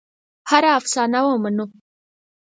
هره 0.49 0.69
افسانه 0.79 1.19
ومنو. 1.25 1.65